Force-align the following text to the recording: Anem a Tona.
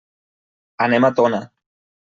Anem 0.87 1.07
a 1.09 1.13
Tona. 1.21 1.45